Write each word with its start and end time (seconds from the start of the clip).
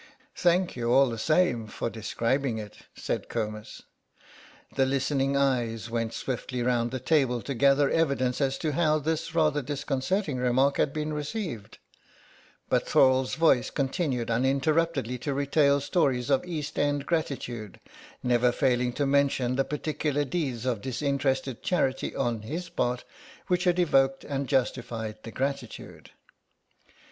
"Thank 0.37 0.75
you 0.75 0.91
all 0.91 1.11
the 1.11 1.19
same 1.19 1.67
for 1.67 1.87
describing 1.87 2.57
it," 2.57 2.75
said 2.95 3.29
Comus. 3.29 3.83
The 4.73 4.87
listening 4.87 5.37
eyes 5.37 5.91
went 5.91 6.15
swiftly 6.15 6.63
round 6.63 6.89
the 6.89 6.99
table 6.99 7.39
to 7.43 7.53
gather 7.53 7.87
evidence 7.87 8.41
as 8.41 8.57
to 8.65 8.71
how 8.71 8.97
this 8.97 9.35
rather 9.35 9.61
disconcerting 9.61 10.37
remark 10.37 10.77
had 10.77 10.91
been 10.91 11.13
received, 11.13 11.77
but 12.67 12.87
Thorle's 12.87 13.35
voice 13.35 13.69
continued 13.69 14.31
uninterruptedly 14.31 15.19
to 15.19 15.35
retail 15.35 15.79
stories 15.79 16.31
of 16.31 16.43
East 16.45 16.79
end 16.79 17.05
gratitude, 17.05 17.79
never 18.23 18.51
failing 18.51 18.93
to 18.93 19.05
mention 19.05 19.55
the 19.55 19.63
particular 19.63 20.25
deeds 20.25 20.65
of 20.65 20.81
disinterested 20.81 21.61
charity 21.61 22.15
on 22.15 22.41
his 22.41 22.69
part 22.69 23.03
which 23.45 23.65
had 23.65 23.77
evoked 23.77 24.23
and 24.23 24.47
justified 24.49 25.19
the 25.21 25.31
gratitude. 25.31 26.09